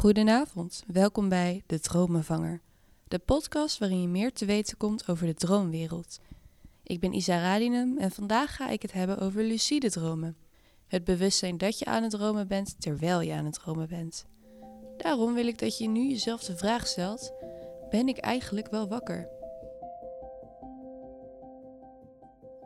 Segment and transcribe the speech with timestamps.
[0.00, 2.60] Goedenavond, welkom bij De Dromenvanger,
[3.08, 6.20] de podcast waarin je meer te weten komt over de droomwereld.
[6.82, 10.36] Ik ben Isa Radinem en vandaag ga ik het hebben over lucide dromen.
[10.86, 14.26] Het bewustzijn dat je aan het dromen bent terwijl je aan het dromen bent.
[14.96, 17.32] Daarom wil ik dat je nu jezelf de vraag stelt:
[17.90, 19.28] ben ik eigenlijk wel wakker?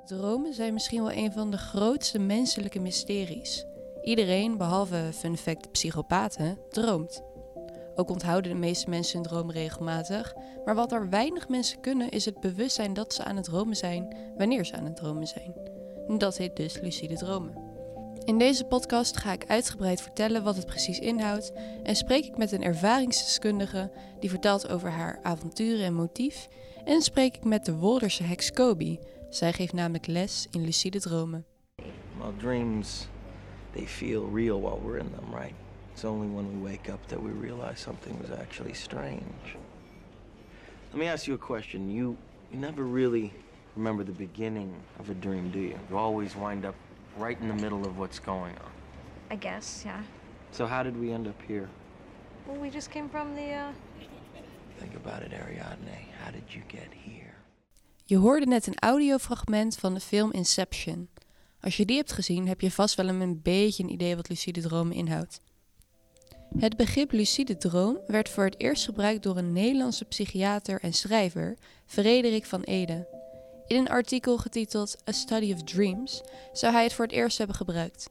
[0.04, 3.66] Dromen zijn misschien wel een van de grootste menselijke mysteries.
[4.04, 7.22] Iedereen, behalve fun fact psychopaten, droomt.
[7.94, 12.24] Ook onthouden de meeste mensen hun droom regelmatig, maar wat er weinig mensen kunnen is
[12.24, 15.54] het bewustzijn dat ze aan het dromen zijn wanneer ze aan het dromen zijn.
[16.18, 17.72] Dat heet dus lucide dromen.
[18.24, 22.52] In deze podcast ga ik uitgebreid vertellen wat het precies inhoudt en spreek ik met
[22.52, 26.48] een ervaringsdeskundige die vertelt over haar avonturen en motief
[26.84, 28.98] en spreek ik met de Wolderse heks Kobe.
[29.28, 31.46] Zij geeft namelijk les in lucide dromen.
[32.18, 33.08] Well, dreams,
[33.74, 35.54] they feel real while we're in them, right?
[35.92, 39.56] It's only when we wake up that we realize something was actually strange.
[40.92, 41.90] Let me ask you a question.
[41.90, 42.16] You,
[42.52, 43.32] you never really
[43.76, 45.78] remember the beginning of a dream, do you?
[45.90, 46.74] You always wind up
[47.18, 48.70] right in the middle of what's going on.
[49.30, 50.02] I guess, yeah.
[50.52, 51.68] So how did we end up here?
[52.46, 53.72] Well, we just came from the, uh...
[54.78, 56.08] Think about it, Ariadne.
[56.22, 57.34] How did you get here?
[58.06, 61.08] Je hoorde net een audiofragment van de film Inception.
[61.64, 64.60] Als je die hebt gezien, heb je vast wel een beetje een idee wat lucide
[64.60, 65.40] dromen inhoudt.
[66.58, 71.56] Het begrip lucide droom werd voor het eerst gebruikt door een Nederlandse psychiater en schrijver,
[71.86, 73.06] Frederik van Ede.
[73.66, 77.56] In een artikel getiteld A Study of Dreams zou hij het voor het eerst hebben
[77.56, 78.10] gebruikt.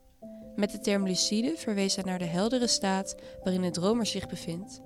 [0.55, 4.81] Met de term lucide verwees hij naar de heldere staat waarin de dromer zich bevindt.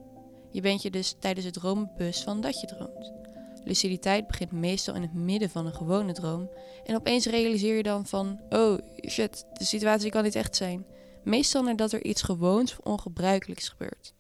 [0.52, 3.27] Je bent je dus tijdens het dromen bewust van dat je droomt.
[3.68, 6.50] Luciditeit begint meestal in het midden van een gewone droom
[6.86, 8.78] en opeens realiseer je dan van, oh
[9.10, 10.86] shit, de situatie kan niet echt zijn.
[11.24, 14.14] Meestal nadat er iets gewoons of ongebruikelijks gebeurt.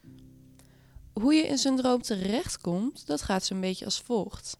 [1.13, 4.59] Hoe je in zijn droom terechtkomt, dat gaat zo'n beetje als volgt.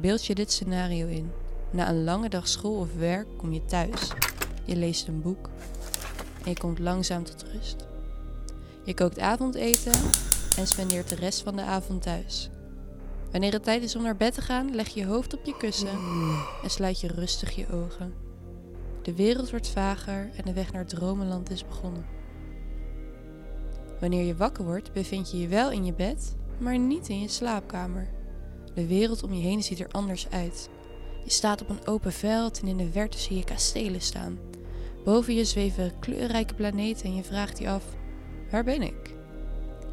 [0.00, 1.30] Beeld je dit scenario in.
[1.72, 4.10] Na een lange dag school of werk kom je thuis.
[4.64, 5.50] Je leest een boek
[6.44, 7.76] en je komt langzaam tot rust.
[8.84, 10.10] Je kookt avondeten
[10.56, 12.50] en spendeert de rest van de avond thuis.
[13.30, 15.98] Wanneer het tijd is om naar bed te gaan, leg je hoofd op je kussen
[16.62, 18.14] en sluit je rustig je ogen.
[19.02, 22.06] De wereld wordt vager en de weg naar dromenland is begonnen.
[24.00, 27.28] Wanneer je wakker wordt, bevind je je wel in je bed, maar niet in je
[27.28, 28.08] slaapkamer.
[28.74, 30.68] De wereld om je heen ziet er anders uit.
[31.24, 34.38] Je staat op een open veld en in de verte zie je kastelen staan.
[35.04, 37.84] Boven je zweven kleurrijke planeten en je vraagt je af:
[38.50, 39.14] waar ben ik?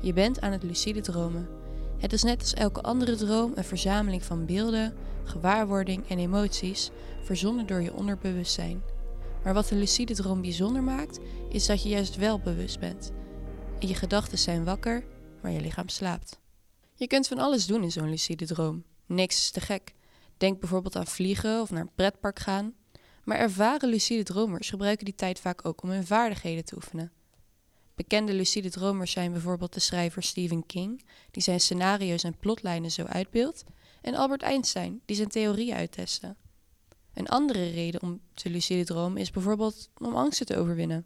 [0.01, 1.56] Je bent aan het lucide dromen.
[1.97, 4.93] Het is net als elke andere droom een verzameling van beelden,
[5.23, 6.91] gewaarwording en emoties,
[7.23, 8.81] verzonnen door je onderbewustzijn.
[9.43, 11.19] Maar wat een lucide droom bijzonder maakt,
[11.49, 13.11] is dat je juist wel bewust bent.
[13.79, 15.03] En je gedachten zijn wakker,
[15.41, 16.39] maar je lichaam slaapt.
[16.93, 18.83] Je kunt van alles doen in zo'n lucide droom.
[19.05, 19.93] Niks is te gek.
[20.37, 22.73] Denk bijvoorbeeld aan vliegen of naar een pretpark gaan.
[23.23, 27.11] Maar ervaren lucide dromers gebruiken die tijd vaak ook om hun vaardigheden te oefenen.
[27.97, 33.03] Bekende lucide dromers zijn bijvoorbeeld de schrijver Stephen King, die zijn scenario's en plotlijnen zo
[33.03, 33.63] uitbeeldt,
[34.01, 36.35] en Albert Einstein, die zijn theorieën uittestte.
[37.13, 41.05] Een andere reden om te lucide dromen is bijvoorbeeld om angsten te overwinnen.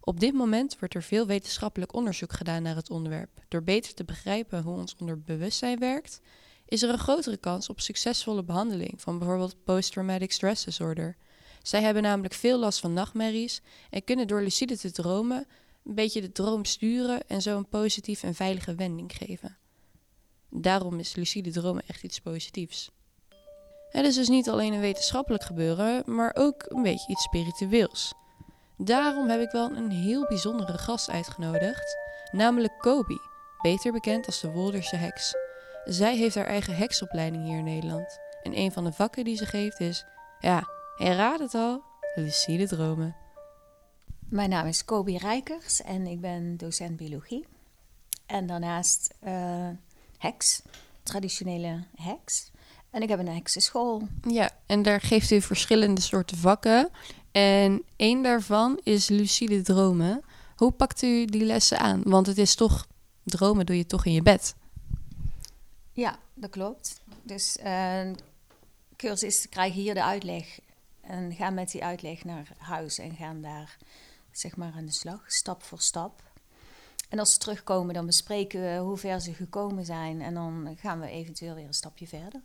[0.00, 3.44] Op dit moment wordt er veel wetenschappelijk onderzoek gedaan naar het onderwerp.
[3.48, 6.20] Door beter te begrijpen hoe ons onderbewustzijn werkt,
[6.66, 11.16] is er een grotere kans op succesvolle behandeling van bijvoorbeeld post-traumatic stress disorder.
[11.64, 13.60] Zij hebben namelijk veel last van nachtmerries
[13.90, 15.46] en kunnen door lucide te dromen
[15.84, 19.56] een beetje de droom sturen en zo een positieve en veilige wending geven.
[20.50, 22.90] Daarom is lucide dromen echt iets positiefs.
[23.88, 28.14] Het is dus niet alleen een wetenschappelijk gebeuren, maar ook een beetje iets spiritueels.
[28.76, 31.96] Daarom heb ik wel een heel bijzondere gast uitgenodigd,
[32.32, 33.20] namelijk Kobe,
[33.62, 35.34] beter bekend als de Wolderse heks.
[35.84, 38.18] Zij heeft haar eigen heksopleiding hier in Nederland.
[38.42, 40.04] En een van de vakken die ze geeft is,
[40.38, 41.82] ja, je raadt het al,
[42.14, 43.16] lucide dromen.
[44.28, 47.46] Mijn naam is Kobe Rijkers en ik ben docent biologie.
[48.26, 49.68] En daarnaast uh,
[50.18, 50.62] heks,
[51.02, 52.50] traditionele heks.
[52.90, 54.08] En ik heb een heksenschool.
[54.28, 56.90] Ja, en daar geeft u verschillende soorten vakken.
[57.32, 60.22] En één daarvan is lucide dromen.
[60.56, 62.02] Hoe pakt u die lessen aan?
[62.04, 62.86] Want het is toch,
[63.24, 64.54] dromen doe je toch in je bed.
[65.92, 67.00] Ja, dat klopt.
[67.22, 68.10] Dus uh,
[68.96, 70.58] cursisten krijgen hier de uitleg
[71.06, 73.76] en gaan met die uitleg naar huis en gaan daar
[74.32, 76.22] zeg maar aan de slag, stap voor stap.
[77.08, 81.00] En als ze terugkomen, dan bespreken we hoe ver ze gekomen zijn en dan gaan
[81.00, 82.40] we eventueel weer een stapje verder.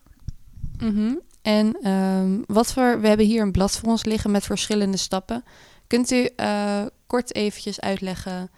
[0.79, 1.15] Mhm.
[1.41, 5.44] En um, wat voor, we hebben hier een blad voor ons liggen met verschillende stappen.
[5.88, 8.50] Kunt u uh, kort eventjes uitleggen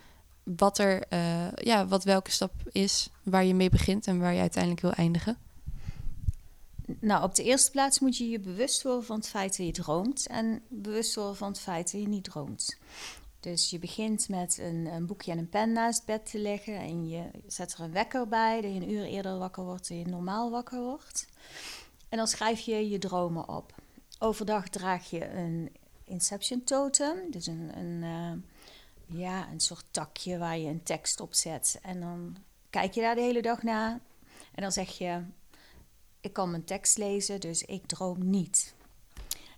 [0.43, 4.39] wat, er, eh, ja, wat welke stap is waar je mee begint en waar je
[4.39, 5.37] uiteindelijk wil eindigen?
[6.99, 9.71] Nou, op de eerste plaats moet je je bewust worden van het feit dat je
[9.71, 12.77] droomt en bewust worden van het feit dat je niet droomt.
[13.39, 17.09] Dus je begint met een, een, boekje en een pen naast bed te leggen en
[17.09, 20.51] je zet er een wekker bij, dat een uur eerder wakker wordt dan je normaal
[20.51, 21.27] wakker wordt.
[22.09, 23.75] En dan schrijf je je dromen op.
[24.19, 30.57] Overdag draag je een Inception totem, dus een, een, uh, ja, een soort takje waar
[30.57, 31.79] je een tekst op zet.
[31.81, 32.37] En dan
[32.69, 33.99] kijk je daar de hele dag naar
[34.55, 35.23] en dan zeg je,
[36.21, 38.73] ik kan mijn tekst lezen, dus ik droom niet.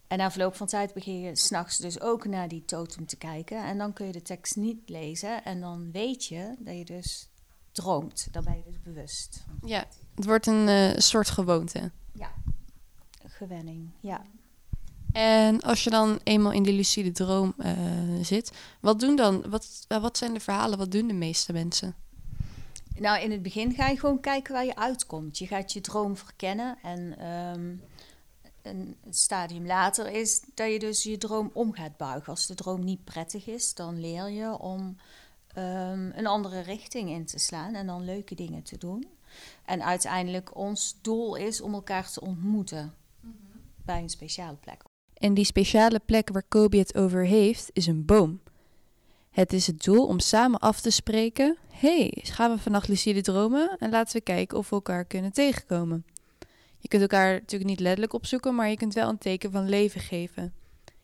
[0.08, 3.66] En na verloop van tijd begin je s'nachts dus ook naar die totem te kijken.
[3.66, 5.44] En dan kun je de tekst niet lezen.
[5.44, 7.30] En dan weet je dat je dus
[7.72, 8.28] droomt.
[8.32, 9.46] Dan ben je dus bewust.
[9.66, 11.92] Ja, het wordt een uh, soort gewoonte.
[12.14, 12.32] Ja,
[13.26, 14.22] gewenning, ja.
[15.12, 17.72] En als je dan eenmaal in die lucide droom uh,
[18.22, 19.50] zit, wat doen dan?
[19.50, 20.78] Wat, wat zijn de verhalen?
[20.78, 21.96] Wat doen de meeste mensen?
[23.00, 25.38] Nou, in het begin ga je gewoon kijken waar je uitkomt.
[25.38, 27.82] Je gaat je droom verkennen en um,
[28.62, 32.30] een stadium later is dat je dus je droom om gaat buigen.
[32.30, 34.98] Als de droom niet prettig is, dan leer je om
[35.58, 39.08] um, een andere richting in te slaan en dan leuke dingen te doen.
[39.66, 43.62] En uiteindelijk ons doel is om elkaar te ontmoeten mm -hmm.
[43.86, 44.84] bij een speciale plek.
[45.14, 48.42] En die speciale plek waar Kobe het over heeft, is een boom.
[49.34, 53.76] Het is het doel om samen af te spreken: hey, gaan we vannacht lucide dromen
[53.80, 56.06] en laten we kijken of we elkaar kunnen tegenkomen.
[56.78, 60.02] Je kunt elkaar natuurlijk niet letterlijk opzoeken, maar je kunt wel een teken van leven
[60.02, 60.54] geven.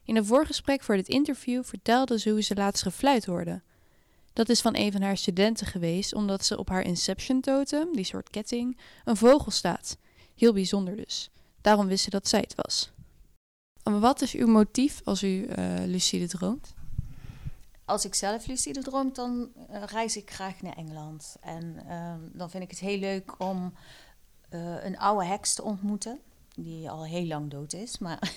[0.03, 3.61] In een voorgesprek voor dit interview vertelde ze hoe ze laatst gefluit hoorde.
[4.33, 8.03] Dat is van een van haar studenten geweest, omdat ze op haar Inception totem, die
[8.03, 9.97] soort ketting, een vogel staat.
[10.35, 11.29] Heel bijzonder dus.
[11.61, 12.91] Daarom wist ze dat zij het was.
[13.83, 15.45] Wat is uw motief als u uh,
[15.85, 16.77] lucide droomt?
[17.89, 21.35] Als ik zelf lucide droom, dan uh, reis ik graag naar Engeland.
[21.41, 23.73] En uh, dan vind ik het heel leuk om
[24.49, 26.19] uh, een oude heks te ontmoeten,
[26.55, 27.97] die al heel lang dood is.
[27.97, 28.31] Maar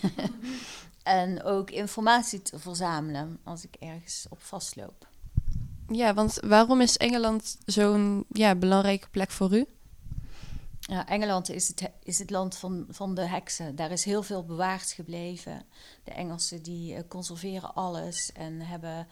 [1.03, 5.09] en ook informatie te verzamelen als ik ergens op vastloop.
[5.89, 9.67] Ja, want waarom is Engeland zo'n ja, belangrijke plek voor u?
[10.89, 13.77] Ja, Engeland is het, is het land van, van de heksen.
[13.77, 15.65] Daar is heel veel bewaard gebleven.
[16.05, 19.07] De Engelsen die uh, conserveren alles en hebben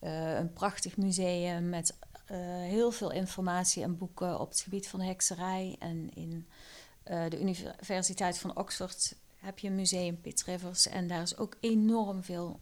[0.00, 1.94] uh, een prachtig museum met
[2.30, 5.76] uh, heel veel informatie en boeken op het gebied van hekserij.
[5.78, 6.46] En in
[7.02, 10.86] de Universiteit van Oxford heb je een museum Pitt Rivers.
[10.86, 12.60] En daar is ook enorm veel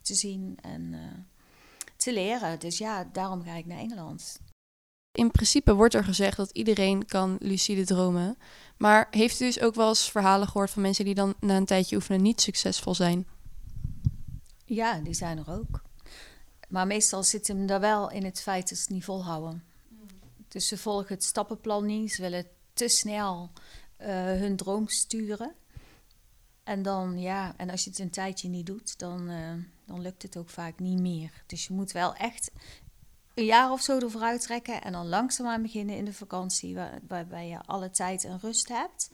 [0.00, 0.94] te zien en
[1.96, 2.58] te leren.
[2.58, 4.40] Dus ja, daarom ga ik naar Engeland
[5.16, 8.38] in principe wordt er gezegd dat iedereen kan lucide dromen.
[8.76, 11.64] Maar heeft u dus ook wel eens verhalen gehoord van mensen die dan na een
[11.64, 13.26] tijdje oefenen niet succesvol zijn?
[14.64, 15.82] Ja, die zijn er ook.
[16.68, 19.64] Maar meestal zit hem daar wel in het feit dat ze het niet volhouden.
[20.48, 22.12] Dus ze volgen het stappenplan niet.
[22.12, 23.50] Ze willen te snel
[24.00, 25.54] uh, hun droom sturen.
[26.64, 29.52] En dan, ja, en als je het een tijdje niet doet, dan, uh,
[29.84, 31.30] dan lukt het ook vaak niet meer.
[31.46, 32.50] Dus je moet wel echt
[33.36, 37.48] een jaar of zo ervoor trekken en dan langzaamaan beginnen in de vakantie, waar, waarbij
[37.48, 39.10] je alle tijd en rust hebt.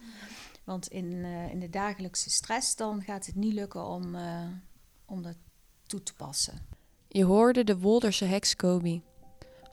[0.63, 4.41] Want in, uh, in de dagelijkse stress dan gaat het niet lukken om, uh,
[5.05, 5.35] om dat
[5.85, 6.67] toe te passen.
[7.07, 9.01] Je hoorde de Wolderse heks Kobi.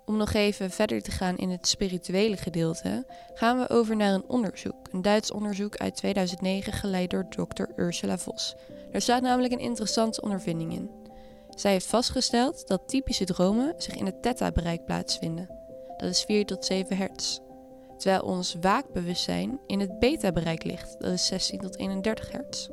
[0.07, 4.29] Om nog even verder te gaan in het spirituele gedeelte, gaan we over naar een
[4.29, 4.89] onderzoek.
[4.93, 8.55] Een Duits onderzoek uit 2009 geleid door dokter Ursula Vos.
[8.93, 11.00] Er staat namelijk een interessante ondervinding in.
[11.61, 15.49] Zij heeft vastgesteld dat typische dromen zich in het theta-bereik plaatsvinden.
[15.97, 17.39] Dat is 4 tot 7 hertz.
[17.97, 20.97] Terwijl ons waakbewustzijn in het beta-bereik ligt.
[21.01, 22.69] Dat is 16 tot 31 hertz.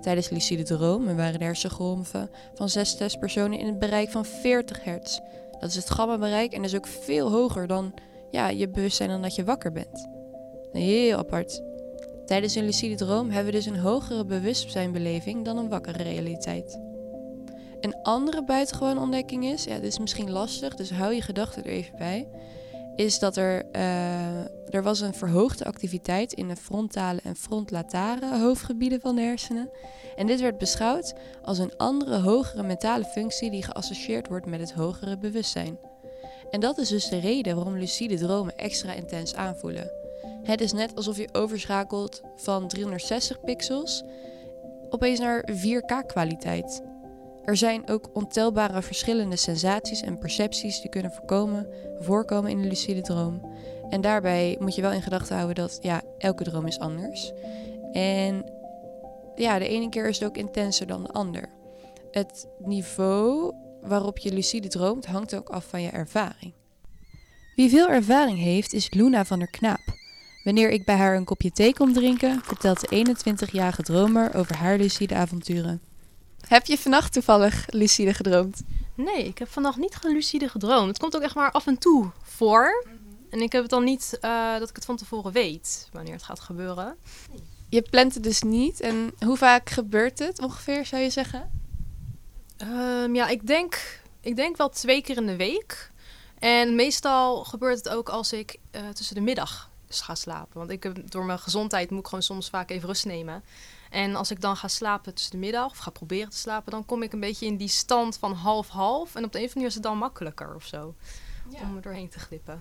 [0.00, 5.18] Tijdens lucide dromen waren de hersengolven van 6 testpersonen in het bereik van 40 hertz.
[5.50, 7.94] Dat is het gamma-bereik en dus ook veel hoger dan
[8.30, 10.08] ja, je bewustzijn dan dat je wakker bent.
[10.72, 11.62] Heel apart.
[12.26, 16.92] Tijdens een lucide droom hebben we dus een hogere bewustzijnbeleving dan een wakkere realiteit.
[17.84, 21.70] Een andere buitengewone ontdekking is, ja, dit is misschien lastig, dus hou je gedachten er
[21.70, 22.28] even bij,
[22.96, 29.00] is dat er, uh, er was een verhoogde activiteit in de frontale en frontlatare hoofdgebieden
[29.00, 29.70] van de hersenen.
[30.16, 34.72] En dit werd beschouwd als een andere hogere mentale functie die geassocieerd wordt met het
[34.72, 35.78] hogere bewustzijn.
[36.50, 39.90] En dat is dus de reden waarom lucide dromen extra intens aanvoelen.
[40.42, 44.04] Het is net alsof je overschakelt van 360 pixels
[44.90, 46.92] opeens naar 4K kwaliteit.
[47.44, 53.00] Er zijn ook ontelbare verschillende sensaties en percepties die kunnen voorkomen, voorkomen in de lucide
[53.00, 53.52] droom.
[53.88, 57.32] En daarbij moet je wel in gedachten houden dat ja, elke droom is anders.
[57.92, 58.52] En
[59.34, 61.48] ja, de ene keer is het ook intenser dan de ander.
[62.10, 66.52] Het niveau waarop je lucide droomt hangt ook af van je ervaring.
[67.56, 70.02] Wie veel ervaring heeft is Luna van der Knaap.
[70.44, 74.78] Wanneer ik bij haar een kopje thee kom drinken, vertelt de 21-jarige dromer over haar
[74.78, 75.93] lucide avonturen.
[76.54, 78.62] Heb je vannacht toevallig lucide gedroomd?
[78.94, 80.88] Nee, ik heb vannacht niet lucide gedroomd.
[80.88, 82.86] Het komt ook echt maar af en toe voor.
[83.30, 86.22] En ik heb het dan niet eh, dat ik het van tevoren weet wanneer het
[86.22, 86.96] gaat gebeuren.
[87.68, 88.80] Je plant het dus niet.
[88.80, 91.50] En hoe vaak gebeurt het ongeveer, zou je zeggen?
[92.56, 95.90] Ehm, ja, ik denk, ik denk wel twee keer in de week.
[96.38, 100.58] En meestal gebeurt het ook als ik eh, tussen de middag ga slapen.
[100.58, 103.44] Want ik heb, door mijn gezondheid moet ik gewoon soms vaak even rust nemen.
[103.94, 106.84] En als ik dan ga slapen tussen de middag, of ga proberen te slapen, dan
[106.84, 109.14] kom ik een beetje in die stand van half-half.
[109.14, 110.94] En op de een of andere manier is het dan makkelijker of zo.
[111.62, 112.60] Om er doorheen te glippen.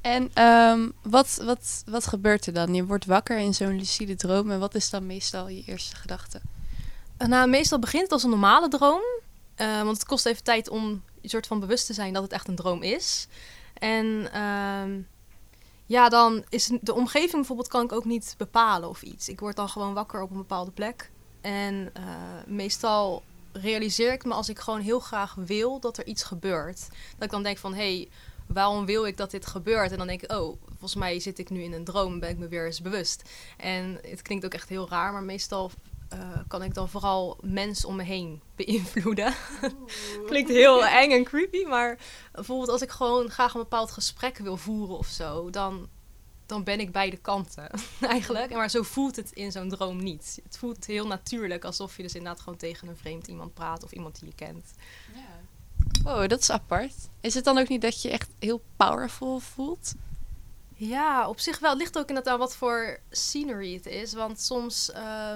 [0.00, 2.74] En ehm, wat, wat, wat gebeurt er dan?
[2.74, 4.50] Je wordt wakker in zo'n lucide droom.
[4.50, 6.40] En wat is dan meestal je eerste gedachte?
[7.18, 9.02] Uh, nou, meestal begint het als een normale droom.
[9.56, 12.32] Uh, want het kost even tijd om een soort van bewust te zijn dat het
[12.32, 13.26] echt een droom is.
[13.74, 15.04] En uh,
[15.90, 19.28] ja, dan is de omgeving bijvoorbeeld kan ik ook niet bepalen of iets.
[19.28, 21.10] Ik word dan gewoon wakker op een bepaalde plek.
[21.40, 22.04] En uh,
[22.46, 26.88] meestal realiseer ik me als ik gewoon heel graag wil dat er iets gebeurt.
[27.14, 28.08] Dat ik dan denk van, hé, hey,
[28.46, 29.90] waarom wil ik dat dit gebeurt?
[29.90, 32.38] En dan denk ik, oh, volgens mij zit ik nu in een droom, ben ik
[32.38, 33.22] me weer eens bewust.
[33.56, 35.70] En het klinkt ook echt heel raar, maar meestal
[36.14, 39.34] uh, kan ik dan vooral mensen om me heen beïnvloeden.
[40.26, 41.98] Klinkt heel eng en creepy, maar
[42.32, 45.88] bijvoorbeeld als ik gewoon graag een bepaald gesprek wil voeren of zo, dan,
[46.46, 48.52] dan ben ik beide kanten eigenlijk.
[48.52, 50.40] Maar zo voelt het in zo'n droom niet.
[50.44, 53.92] Het voelt heel natuurlijk, alsof je dus inderdaad gewoon tegen een vreemd iemand praat of
[53.92, 54.72] iemand die je kent.
[55.14, 55.40] Ja.
[56.04, 56.94] Oh, dat is apart.
[57.20, 59.94] Is het dan ook niet dat je echt heel powerful voelt?
[60.74, 61.70] Ja, op zich wel.
[61.70, 64.12] Het ligt ook inderdaad aan wat voor scenery het is.
[64.12, 65.32] Want soms uh,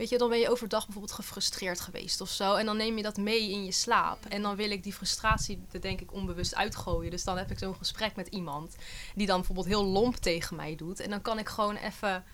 [0.00, 2.54] Weet je, dan ben je overdag bijvoorbeeld gefrustreerd geweest of zo.
[2.54, 4.24] En dan neem je dat mee in je slaap.
[4.28, 7.10] En dan wil ik die frustratie er denk ik onbewust uitgooien.
[7.10, 8.76] Dus dan heb ik zo'n gesprek met iemand
[9.14, 11.00] die dan bijvoorbeeld heel lomp tegen mij doet.
[11.00, 12.24] En dan kan ik gewoon even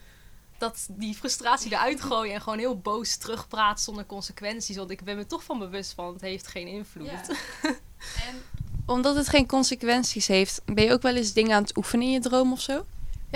[0.58, 4.76] dat die frustratie eruit gooien en gewoon heel boos terugpraten zonder consequenties.
[4.76, 7.06] Want ik ben me toch van bewust van het heeft geen invloed.
[7.06, 7.22] Ja.
[8.28, 8.42] en
[8.86, 12.12] omdat het geen consequenties heeft, ben je ook wel eens dingen aan het oefenen in
[12.12, 12.84] je droom of zo?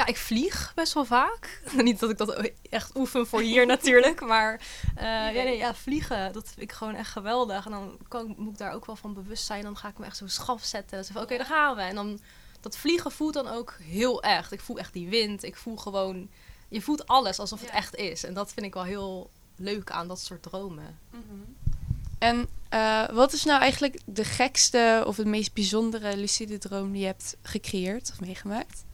[0.01, 1.61] Ja, ik vlieg best wel vaak.
[1.77, 4.21] Niet dat ik dat echt oefen voor hier natuurlijk.
[4.21, 4.61] Maar
[4.97, 7.65] uh, ja, nee, ja, vliegen, dat vind ik gewoon echt geweldig.
[7.65, 9.63] En dan kan, moet ik daar ook wel van bewust zijn.
[9.63, 11.05] Dan ga ik me echt zo schaf zetten.
[11.05, 11.83] Zo van, oké, okay, daar gaan we.
[11.83, 12.21] En dan,
[12.61, 14.53] dat vliegen voelt dan ook heel echt.
[14.53, 15.43] Ik voel echt die wind.
[15.43, 16.29] Ik voel gewoon...
[16.69, 18.25] Je voelt alles alsof het echt is.
[18.25, 20.99] En dat vind ik wel heel leuk aan dat soort dromen.
[21.11, 21.57] Mm -hmm.
[22.19, 27.01] En uh, wat is nou eigenlijk de gekste of het meest bijzondere lucide droom die
[27.01, 28.85] je hebt gecreëerd of meegemaakt?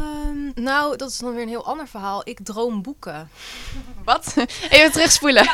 [0.00, 2.20] Um, nou, dat is dan weer een heel ander verhaal.
[2.24, 3.30] Ik droom boeken.
[4.04, 4.34] Wat?
[4.70, 5.48] Even terugspoelen.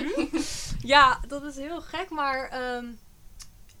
[0.94, 2.98] ja, dat is heel gek, maar um,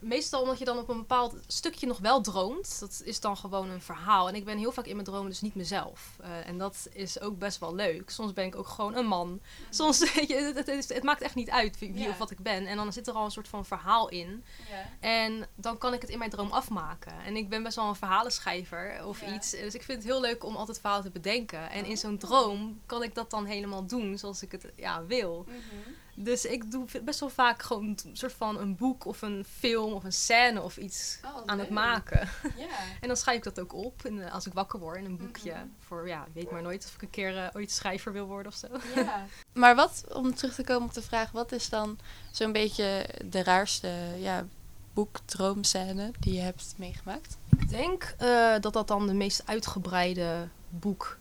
[0.04, 2.80] meestal omdat je dan op een bepaald stukje nog wel droomt.
[2.80, 4.28] Dat is dan gewoon een verhaal.
[4.28, 6.16] En ik ben heel vaak in mijn dromen dus niet mezelf.
[6.20, 8.10] Uh, en dat is ook best wel leuk.
[8.10, 9.40] Soms ben ik ook gewoon een man.
[9.70, 12.12] Soms, weet je, het, het, het maakt echt niet uit wie, wie yeah.
[12.12, 12.66] of wat ik ben.
[12.66, 14.44] En dan zit er al een soort van verhaal in.
[14.68, 15.24] Yeah.
[15.26, 17.12] En dan kan ik het in mijn droom afmaken.
[17.24, 19.34] En ik ben best wel een verhalenschrijver of yeah.
[19.34, 19.50] iets.
[19.50, 21.70] Dus ik vind het heel leuk om altijd verhalen te bedenken.
[21.70, 25.44] En in zo'n droom kan ik dat dan helemaal doen zoals ik het ja, wil.
[25.48, 25.94] Mm -hmm.
[26.14, 29.92] Dus ik doe best wel vaak gewoon een soort van een boek of een film
[29.92, 32.28] of een scène of iets oh, aan het maken.
[32.56, 32.70] Yeah.
[33.00, 35.50] en dan schrijf ik dat ook op in, als ik wakker word in een boekje.
[35.50, 35.72] Mm -hmm.
[35.78, 38.58] Voor ja, weet maar nooit of ik een keer uh, ooit schrijver wil worden of
[38.58, 38.66] zo.
[38.94, 39.08] Yeah.
[39.52, 41.98] maar wat, om terug te komen op de vraag, wat is dan
[42.30, 44.46] zo'n beetje de raarste ja,
[44.92, 47.36] boekdroomscène die je hebt meegemaakt?
[47.58, 51.16] Ik denk uh, dat dat dan de meest uitgebreide boek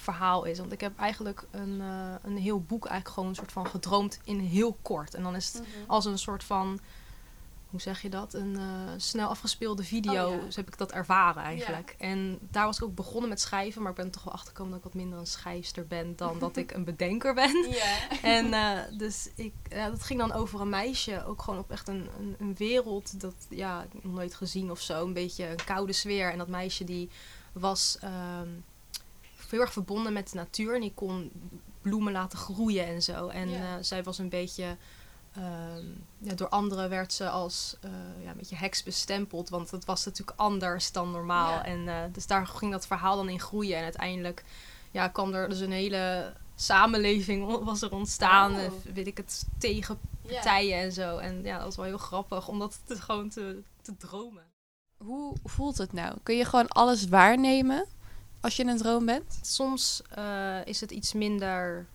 [0.00, 0.58] verhaal is.
[0.58, 4.20] Want ik heb eigenlijk een, uh, een heel boek eigenlijk gewoon een soort van gedroomd
[4.24, 5.14] in heel kort.
[5.14, 5.84] En dan is het mm -hmm.
[5.86, 6.80] als een soort van,
[7.70, 8.34] hoe zeg je dat?
[8.34, 8.64] Een uh,
[8.96, 10.26] snel afgespeelde video.
[10.26, 10.44] Oh, ja.
[10.44, 11.96] Dus heb ik dat ervaren eigenlijk.
[11.98, 12.06] Ja.
[12.06, 13.82] En daar was ik ook begonnen met schrijven.
[13.82, 16.38] Maar ik ben er toch wel achtergekomen dat ik wat minder een schrijfster ben dan
[16.38, 17.66] dat ik een bedenker ben.
[18.22, 21.24] En uh, dus ik, dat ging dan over een meisje.
[21.24, 24.80] Ook gewoon op echt een, een, een wereld dat ja, ik nog nooit gezien of
[24.80, 25.06] zo.
[25.06, 26.32] Een beetje een koude sfeer.
[26.32, 27.10] En dat meisje die
[27.52, 27.98] was...
[28.04, 28.64] Um,
[29.50, 30.74] heel erg verbonden met de natuur.
[30.74, 31.30] En die kon
[31.82, 33.28] bloemen laten groeien en zo.
[33.28, 34.76] En uh, zij was een beetje...
[35.38, 35.44] Uh,
[36.18, 37.90] ja, door anderen werd ze als uh,
[38.24, 39.48] ja, een beetje heks bestempeld.
[39.48, 41.60] Want het was natuurlijk anders dan normaal.
[41.60, 43.76] En uh, dus daar ging dat verhaal dan in groeien.
[43.76, 44.44] En uiteindelijk
[44.90, 48.52] ja, kwam er dus een hele samenleving was er ontstaan.
[48.54, 48.72] Oh.
[48.94, 51.18] weet ik het, tegen partijen en zo.
[51.18, 54.42] En ja, dat was wel heel grappig om dat te, gewoon te, te dromen.
[54.96, 56.16] Hoe voelt het nou?
[56.22, 57.86] Kun je gewoon alles waarnemen?
[58.40, 59.38] Als je in een droom bent?
[59.42, 61.86] Soms uh, is het iets minder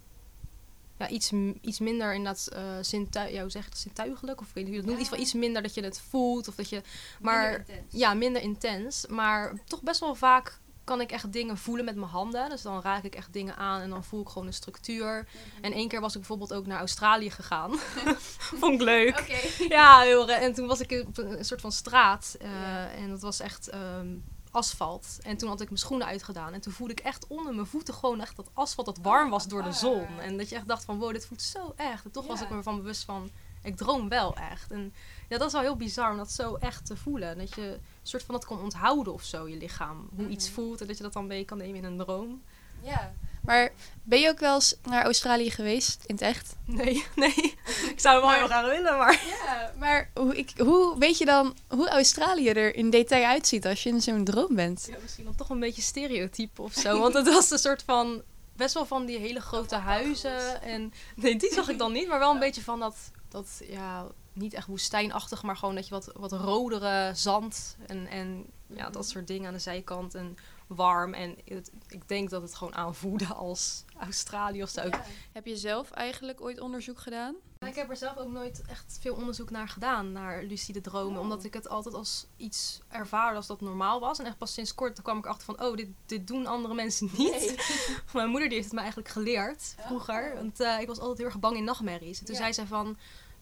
[0.98, 4.42] ja, iets, iets minder inderdaad uh, zintuig, ja, hoe zeg je dat, zintuigelijk?
[4.42, 5.02] Of ik weet niet hoe je dat noemt.
[5.02, 6.48] Iets, van iets minder dat je het voelt.
[6.48, 6.82] Of dat je,
[7.22, 9.06] maar, ja, minder intens.
[9.08, 12.50] Maar toch best wel vaak kan ik echt dingen voelen met mijn handen.
[12.50, 15.28] Dus dan raak ik echt dingen aan en dan voel ik gewoon een structuur.
[15.62, 17.72] En één keer was ik bijvoorbeeld ook naar Australië gegaan.
[18.60, 19.46] Vond ik leuk.
[19.70, 22.36] Ja, heel En toen was ik op een, een soort van straat.
[22.40, 24.08] eh, En dat was echt ehm,
[24.56, 25.20] asfalt.
[25.24, 26.54] En toen had ik mijn schoenen uitgedaan.
[26.54, 29.48] En toen voelde ik echt onder mijn voeten gewoon echt dat asfalt dat warm was
[29.48, 30.20] door de zon.
[30.20, 32.06] En dat je echt dacht van, wow, dit voelt zo echt.
[32.06, 33.30] En toch was ik me ervan bewust van,
[33.64, 34.72] ik droom wel echt.
[34.72, 34.94] En
[35.30, 37.38] ja, dat is wel heel bizar om dat zo echt te voelen.
[37.38, 40.10] Dat je een soort van dat kan onthouden of zo, je lichaam.
[40.16, 42.42] Hoe iets voelt en dat je dat dan mee kan nemen in een droom.
[42.82, 43.14] Ja.
[43.46, 43.72] Maar
[44.04, 46.56] ben je ook wel eens naar Australië geweest in het echt?
[46.66, 47.56] Nee, nee.
[47.90, 49.22] Ik zou hem wel heel graag willen, maar...
[49.28, 53.84] Ja, maar hoe, ik, hoe weet je dan hoe Australië er in detail uitziet als
[53.84, 54.88] je in zo'n droom bent?
[54.90, 57.00] Ja, misschien dan toch een beetje stereotype of zo.
[57.00, 58.22] Want het was een soort van...
[58.56, 60.62] Best wel van die hele grote huizen.
[60.62, 62.08] En nee, die zag ik dan niet.
[62.08, 62.96] Maar wel een beetje van dat...
[63.30, 68.46] dat ja, niet echt woestijnachtig, maar gewoon dat je wat, wat rodere zand en, en
[68.68, 70.16] ja, dat soort dingen aan de zijkant.
[70.16, 70.38] En
[70.68, 71.14] warm.
[71.14, 74.90] En het, ik denk dat het gewoon aanvoelde als Australië of zo.
[75.32, 77.36] Heb je zelf eigenlijk ooit onderzoek gedaan?
[77.60, 81.22] Ik heb er zelf ook nooit echt veel onderzoek naar gedaan, naar lucide dromen.
[81.22, 84.20] Omdat ik het altijd als iets ervaarde als dat normaal was.
[84.20, 87.10] En echt pas sinds kort kwam ik achter van, oh, dit, dit doen andere mensen
[87.18, 87.56] niet.
[88.14, 90.36] Mijn moeder die heeft het me eigenlijk geleerd vroeger.
[90.36, 92.20] Want uh, ik was altijd heel erg bang in nachtmerries.
[92.20, 92.42] En toen ja.
[92.42, 92.98] zei zij van,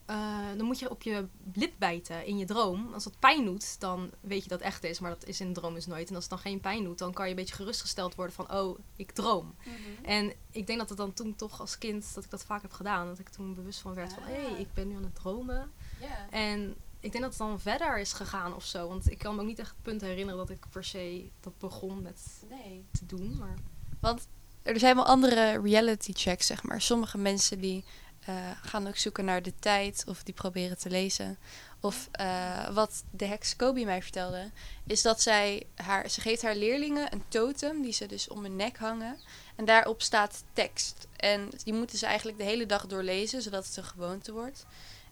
[0.10, 2.94] uh, dan moet je op je lip bijten in je droom.
[2.94, 5.00] Als dat pijn doet, dan weet je dat het echt is.
[5.00, 6.10] Maar dat is in de droom dus nooit.
[6.10, 8.52] En als het dan geen pijn doet, dan kan je een beetje gerustgesteld worden van...
[8.52, 9.46] Oh, ik droom.
[9.46, 10.06] Mm -hmm.
[10.06, 12.72] En ik denk dat het dan toen toch als kind, dat ik dat vaak heb
[12.72, 13.08] gedaan.
[13.08, 14.24] Dat ik toen bewust van werd van...
[14.24, 15.72] Hé, hey, ik ben nu aan het dromen.
[16.00, 16.12] Yeah.
[16.30, 18.88] En ik denk dat het dan verder is gegaan of zo.
[18.88, 21.58] Want ik kan me ook niet echt het punt herinneren dat ik per se dat
[21.58, 22.86] begon met nee.
[22.92, 23.38] te doen.
[23.38, 23.56] Maar...
[24.00, 24.28] Want
[24.62, 26.82] er zijn wel andere reality checks, zeg maar.
[26.82, 27.84] Sommige mensen die...
[28.30, 31.38] Uh, gaan ook zoeken naar de tijd of die proberen te lezen.
[31.80, 34.52] Of uh, wat de heks Kobe mij vertelde,
[34.88, 38.56] is dat zij haar, ze geeft haar leerlingen een totem die ze dus om hun
[38.56, 39.20] nek hangen.
[39.56, 41.08] En daarop staat tekst.
[41.16, 44.66] En die moeten ze eigenlijk de hele dag doorlezen, zodat het een gewoonte wordt.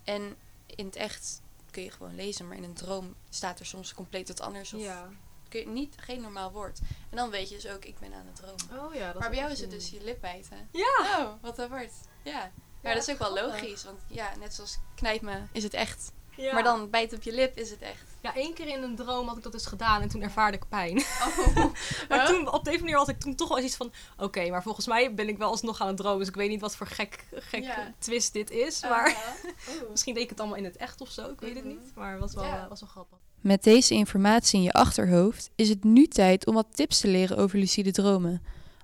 [0.04, 3.94] En in het echt kun je gewoon lezen, maar in een droom staat er soms
[3.94, 4.74] compleet wat anders.
[4.74, 5.10] Of ja.
[5.50, 6.80] kun je niet, geen normaal woord.
[7.10, 8.86] En dan weet je dus ook, ik ben aan het dromen.
[8.86, 10.70] Oh, ja, maar bij jou is het dus je lip bijten.
[10.72, 11.20] Ja!
[11.20, 11.94] Oh, wat woord.
[12.24, 12.52] Ja.
[12.82, 13.84] Ja, ja, dat is ook wel logisch.
[13.84, 16.12] Want ja, net zoals knijp me is het echt.
[16.36, 16.54] Ja.
[16.54, 18.04] Maar dan bijt op je lip is het echt.
[18.22, 20.70] Ja, één keer in een droom had ik dat dus gedaan en toen ervaarde ik
[20.70, 20.98] pijn.
[20.98, 21.66] Oh.
[22.10, 23.92] maar toen, op deze manier had ik toen toch wel iets van...
[24.14, 26.20] Oké, okay, maar volgens mij ben ik wel alsnog aan het dromen.
[26.20, 27.94] Dus ik weet niet wat voor gek, gek ja.
[28.00, 28.82] twist dit is.
[28.82, 31.30] Maar uh, misschien deed ik het allemaal in het echt of zo.
[31.30, 31.92] Ik weet het niet.
[31.96, 32.68] Maar het was wel, ja.
[32.70, 33.18] was wel grappig.
[33.42, 37.38] Met deze informatie in je achterhoofd is het nu tijd om wat tips te leren
[37.38, 38.42] over lucide dromen.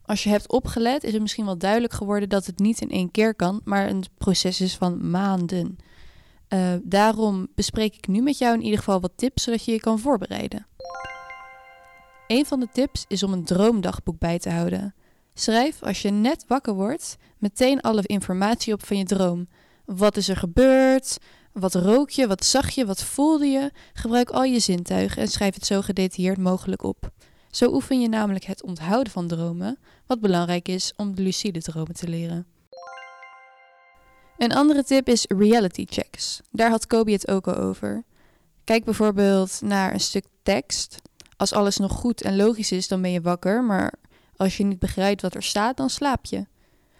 [0.07, 3.11] Als je hebt opgelet, is het misschien wel duidelijk geworden dat het niet in één
[3.11, 5.77] keer kan, maar een proces is van maanden.
[6.49, 9.79] Uh, daarom bespreek ik nu met jou in ieder geval wat tips zodat je je
[9.79, 10.67] kan voorbereiden.
[12.27, 14.95] Een van de tips is om een droomdagboek bij te houden.
[15.33, 19.47] Schrijf als je net wakker wordt meteen alle informatie op van je droom.
[19.85, 21.17] Wat is er gebeurd?
[21.51, 22.27] Wat rook je?
[22.27, 22.85] Wat zag je?
[22.85, 23.71] Wat voelde je?
[23.93, 27.11] Gebruik al je zintuigen en schrijf het zo gedetailleerd mogelijk op.
[27.57, 31.93] Zo oefen je namelijk het onthouden van dromen, wat belangrijk is om de lucide dromen
[31.93, 32.45] te leren.
[34.37, 36.41] Een andere tip is reality checks.
[36.51, 38.03] Daar had Kobe het ook al over.
[38.63, 40.95] Kijk bijvoorbeeld naar een stuk tekst.
[41.37, 43.93] Als alles nog goed en logisch is, dan ben je wakker, maar
[44.35, 46.45] als je niet begrijpt wat er staat, dan slaap je.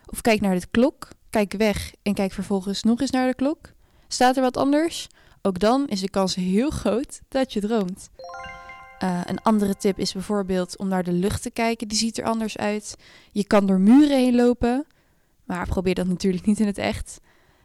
[0.06, 3.72] Of kijk naar de klok, kijk weg en kijk vervolgens nog eens naar de klok.
[4.08, 5.08] Staat er wat anders?
[5.42, 8.10] Ook dan is de kans heel groot dat je droomt.
[9.04, 11.88] Uh, een andere tip is bijvoorbeeld om naar de lucht te kijken.
[11.88, 12.96] Die ziet er anders uit.
[13.32, 14.86] Je kan door muren heen lopen.
[15.44, 17.20] Maar probeer dat natuurlijk niet in het echt.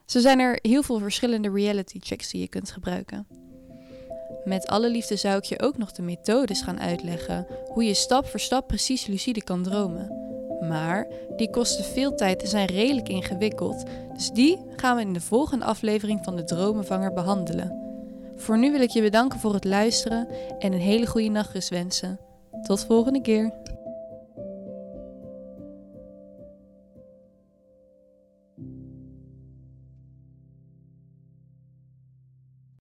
[0.06, 3.26] Zo zijn er heel veel verschillende reality checks die je kunt gebruiken.
[4.44, 7.46] Met alle liefde zou ik je ook nog de methodes gaan uitleggen.
[7.66, 10.20] Hoe je stap voor stap precies lucide kan dromen.
[10.68, 13.84] Maar die kosten veel tijd en zijn redelijk ingewikkeld.
[14.14, 17.91] Dus die gaan we in de volgende aflevering van de Dromenvanger behandelen.
[18.36, 22.20] Voor nu wil ik je bedanken voor het luisteren en een hele goede nachtrust wensen.
[22.62, 23.61] Tot volgende keer.